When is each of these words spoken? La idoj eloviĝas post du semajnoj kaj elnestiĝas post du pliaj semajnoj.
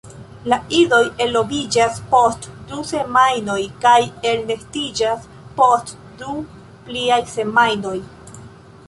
La 0.51 0.57
idoj 0.75 1.01
eloviĝas 1.25 1.99
post 2.13 2.47
du 2.71 2.79
semajnoj 2.91 3.57
kaj 3.83 3.97
elnestiĝas 4.31 5.29
post 5.61 5.93
du 6.23 6.33
pliaj 6.89 7.21
semajnoj. 7.35 7.95